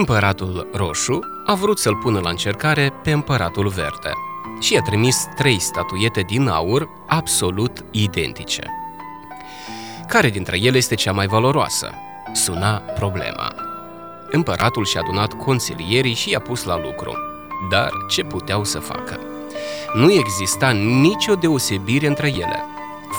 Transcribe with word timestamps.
Împăratul 0.00 0.68
roșu 0.72 1.18
a 1.46 1.54
vrut 1.54 1.78
să-l 1.78 1.96
pună 1.96 2.20
la 2.20 2.28
încercare 2.28 2.92
pe 3.02 3.10
împăratul 3.10 3.68
verde 3.68 4.12
și 4.60 4.76
a 4.76 4.80
trimis 4.82 5.26
trei 5.36 5.60
statuiete 5.60 6.20
din 6.20 6.48
aur 6.48 6.88
absolut 7.06 7.84
identice. 7.90 8.62
Care 10.08 10.30
dintre 10.30 10.58
ele 10.60 10.76
este 10.76 10.94
cea 10.94 11.12
mai 11.12 11.26
valoroasă? 11.26 11.90
Suna 12.32 12.76
problema. 12.76 13.54
Împăratul 14.30 14.84
și-a 14.84 15.00
adunat 15.00 15.32
consilierii 15.32 16.14
și 16.14 16.30
i-a 16.30 16.40
pus 16.40 16.64
la 16.64 16.80
lucru. 16.80 17.16
Dar 17.70 17.90
ce 18.08 18.22
puteau 18.22 18.64
să 18.64 18.78
facă? 18.78 19.20
Nu 19.94 20.12
exista 20.12 20.70
nicio 20.70 21.34
deosebire 21.34 22.06
între 22.06 22.28
ele. 22.28 22.64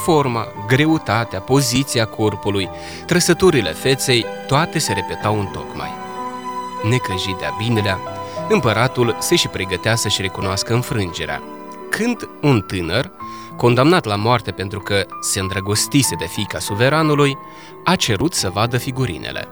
Forma, 0.04 0.48
greutatea, 0.68 1.40
poziția 1.40 2.06
corpului, 2.06 2.70
trăsăturile 3.06 3.72
feței, 3.72 4.26
toate 4.48 4.80
se 4.80 4.94
repetau 4.94 5.40
în 5.40 5.46
tocmai. 5.46 6.01
Necăjit 6.84 7.36
de-a 7.36 7.54
binelea, 7.58 8.00
împăratul 8.50 9.18
se 9.20 9.36
și 9.36 9.48
pregătea 9.48 9.96
să-și 9.96 10.22
recunoască 10.22 10.74
înfrângerea. 10.74 11.42
Când 11.90 12.30
un 12.42 12.62
tânăr, 12.62 13.12
condamnat 13.58 14.06
la 14.06 14.16
moarte 14.16 14.52
pentru 14.52 14.80
că 14.80 15.06
se 15.22 15.40
îndrăgostise 15.40 16.16
de 16.16 16.26
fica 16.26 16.60
suveranului, 16.60 17.38
a 17.84 17.96
cerut 17.96 18.34
să 18.34 18.50
vadă 18.50 18.78
figurinele. 18.78 19.48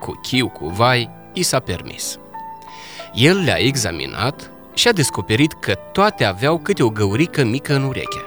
Cu 0.00 0.20
chiu 0.22 0.48
cu 0.48 0.68
vai, 0.68 1.10
i 1.32 1.42
s-a 1.42 1.58
permis. 1.58 2.18
El 3.14 3.42
le-a 3.42 3.56
examinat 3.56 4.50
și 4.74 4.88
a 4.88 4.92
descoperit 4.92 5.52
că 5.52 5.74
toate 5.74 6.24
aveau 6.24 6.58
câte 6.58 6.82
o 6.82 6.88
găurică 6.88 7.44
mică 7.44 7.74
în 7.74 7.82
ureche. 7.82 8.20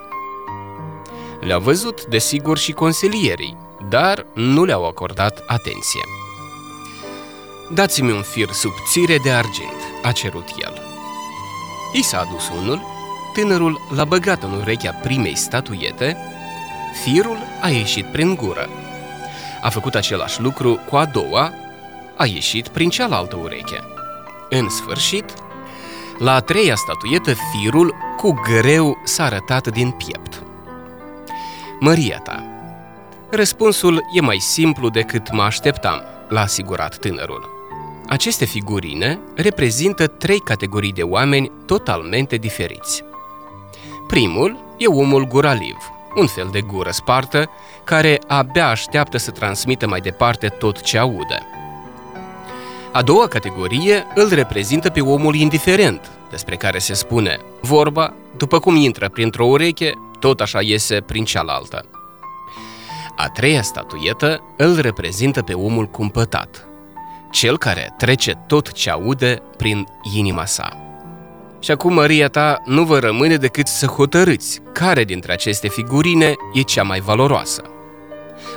Le-au 1.40 1.60
văzut, 1.60 2.06
desigur, 2.06 2.58
și 2.58 2.72
consilierii, 2.72 3.58
dar 3.90 4.26
nu 4.34 4.64
le-au 4.64 4.88
acordat 4.88 5.44
atenție. 5.48 6.02
Dați-mi 7.74 8.12
un 8.12 8.22
fir 8.22 8.52
subțire 8.52 9.18
de 9.18 9.32
argint, 9.32 9.82
a 10.04 10.12
cerut 10.12 10.48
el. 10.58 10.82
I 11.94 12.04
s-a 12.04 12.20
adus 12.20 12.50
unul, 12.62 12.82
tânărul 13.34 13.82
l-a 13.96 14.06
băgat 14.06 14.44
în 14.44 14.54
urechea 14.54 14.92
primei 14.92 15.36
statuiete, 15.36 16.18
firul 17.04 17.38
a 17.62 17.70
ieșit 17.70 18.06
prin 18.06 18.36
gură. 18.36 18.70
A 19.62 19.70
făcut 19.70 19.96
același 19.96 20.42
lucru 20.42 20.80
cu 20.90 20.96
a 20.96 21.06
doua, 21.06 21.54
a 22.16 22.26
ieșit 22.26 22.68
prin 22.68 22.90
cealaltă 22.90 23.36
ureche. 23.36 23.84
În 24.50 24.70
sfârșit, 24.70 25.34
la 26.18 26.34
a 26.34 26.40
treia 26.40 26.76
statuietă, 26.76 27.34
firul 27.52 27.96
cu 28.18 28.32
greu 28.32 29.02
s-a 29.04 29.24
arătat 29.24 29.68
din 29.68 29.92
piept. 29.92 30.44
Măria 31.80 32.18
ta. 32.18 32.44
Răspunsul 33.30 34.06
e 34.14 34.22
mai 34.22 34.38
simplu 34.38 34.90
decât 34.90 35.32
mă 35.32 35.42
așteptam, 35.42 36.02
l-a 36.28 36.42
asigurat 36.42 36.98
tânărul. 36.98 37.59
Aceste 38.10 38.46
figurine 38.46 39.20
reprezintă 39.36 40.08
trei 40.08 40.40
categorii 40.40 40.94
de 40.94 41.04
oameni 41.04 41.52
totalmente 41.66 42.36
diferiți. 42.36 43.04
Primul 44.08 44.58
e 44.78 44.88
omul 44.88 45.28
guraliv, 45.28 45.78
un 46.16 46.28
fel 46.28 46.50
de 46.52 46.62
gură 46.62 46.92
spartă, 46.92 47.50
care 47.84 48.20
abia 48.28 48.68
așteaptă 48.68 49.18
să 49.18 49.32
transmită 49.32 49.88
mai 49.88 50.00
departe 50.00 50.48
tot 50.48 50.82
ce 50.82 50.98
aude. 50.98 51.40
A 52.92 53.02
doua 53.02 53.28
categorie 53.28 54.06
îl 54.16 54.30
reprezintă 54.30 54.90
pe 54.90 55.02
omul 55.02 55.36
indiferent, 55.36 56.10
despre 56.30 56.56
care 56.56 56.78
se 56.78 56.94
spune 56.94 57.40
vorba, 57.62 58.14
după 58.38 58.60
cum 58.60 58.76
intră 58.76 59.10
printr-o 59.10 59.46
ureche, 59.46 59.92
tot 60.20 60.40
așa 60.40 60.62
iese 60.62 61.02
prin 61.02 61.24
cealaltă. 61.24 61.86
A 63.16 63.30
treia 63.30 63.62
statuietă 63.62 64.42
îl 64.58 64.80
reprezintă 64.80 65.42
pe 65.42 65.54
omul 65.54 65.86
cumpătat, 65.86 66.68
cel 67.32 67.58
care 67.58 67.94
trece 67.98 68.34
tot 68.48 68.72
ce 68.72 68.90
aude 68.90 69.42
prin 69.58 69.88
inima 70.16 70.46
sa. 70.46 70.84
Și 71.60 71.72
acum, 71.72 71.94
Maria 71.94 72.28
ta, 72.28 72.62
nu 72.66 72.84
vă 72.84 73.00
rămâne 73.00 73.36
decât 73.36 73.68
să 73.68 73.86
hotărâți 73.86 74.62
care 74.74 75.04
dintre 75.04 75.32
aceste 75.32 75.68
figurine 75.68 76.34
e 76.54 76.62
cea 76.62 76.84
mai 76.84 77.00
valoroasă. 77.00 77.62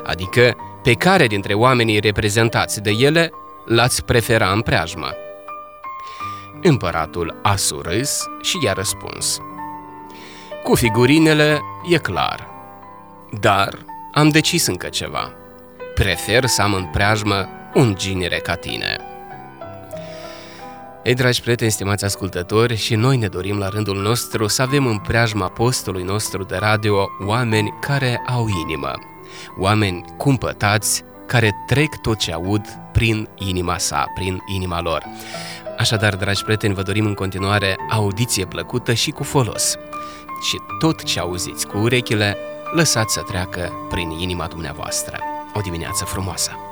Adică, 0.06 0.56
pe 0.82 0.92
care 0.92 1.26
dintre 1.26 1.54
oamenii 1.54 2.00
reprezentați 2.00 2.80
de 2.80 2.91
ele 2.91 3.30
l-ați 3.66 4.04
prefera 4.04 4.50
în 4.50 4.60
preajmă. 4.60 5.08
Împăratul 6.62 7.41
a 7.42 7.56
surâs 7.56 8.25
și 8.42 8.58
i-a 8.64 8.72
răspuns. 8.72 9.38
Cu 10.62 10.75
figurinele 10.75 11.60
e 11.91 11.96
clar, 11.96 12.48
dar 13.41 13.78
am 14.12 14.28
decis 14.28 14.66
încă 14.66 14.88
ceva. 14.88 15.32
Prefer 15.94 16.46
să 16.46 16.62
am 16.62 16.75
în 16.75 16.84
preajmă 16.84 17.48
un 17.74 17.94
ginere 17.96 18.36
ca 18.36 18.54
tine. 18.54 18.96
Ei, 21.02 21.14
dragi 21.14 21.40
prieteni, 21.40 21.70
stimați 21.70 22.04
ascultători, 22.04 22.76
și 22.76 22.94
noi 22.94 23.16
ne 23.16 23.28
dorim 23.28 23.58
la 23.58 23.68
rândul 23.68 24.02
nostru 24.02 24.46
să 24.46 24.62
avem 24.62 24.86
în 24.86 24.98
preajma 24.98 25.48
postului 25.48 26.02
nostru 26.02 26.44
de 26.44 26.56
radio 26.56 27.08
oameni 27.26 27.74
care 27.80 28.22
au 28.26 28.46
inimă, 28.66 28.92
oameni 29.58 30.04
cumpătați, 30.16 31.04
care 31.26 31.50
trec 31.66 31.96
tot 32.02 32.18
ce 32.18 32.32
aud 32.32 32.64
prin 32.92 33.28
inima 33.34 33.78
sa, 33.78 34.04
prin 34.14 34.42
inima 34.54 34.80
lor. 34.80 35.04
Așadar, 35.78 36.16
dragi 36.16 36.44
prieteni, 36.44 36.74
vă 36.74 36.82
dorim 36.82 37.06
în 37.06 37.14
continuare 37.14 37.76
audiție 37.90 38.44
plăcută 38.44 38.92
și 38.92 39.10
cu 39.10 39.22
folos. 39.22 39.76
Și 40.42 40.58
tot 40.78 41.02
ce 41.02 41.20
auziți 41.20 41.66
cu 41.66 41.78
urechile, 41.78 42.36
lăsați 42.74 43.12
să 43.12 43.20
treacă 43.20 43.72
prin 43.90 44.10
inima 44.10 44.46
dumneavoastră. 44.46 45.18
O 45.54 45.60
dimineață 45.60 46.04
frumoasă! 46.04 46.71